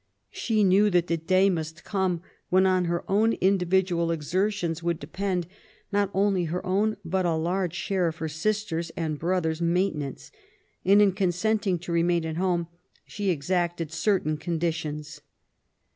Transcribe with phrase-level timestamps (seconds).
[0.31, 3.67] She knew that the day must come when on her own indi.
[3.67, 5.45] yidual exertions would depend
[5.91, 10.31] not only her own but a large share of her sisters' and brothers' maintenance^
[10.83, 12.65] and^ in consenting to remain at home,
[13.05, 15.21] she exacted certain conditions.